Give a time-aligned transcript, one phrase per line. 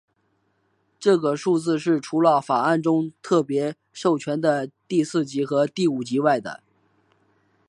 [0.99, 6.63] 这个数字是除了法案中特别授权的第四级和第五级外的。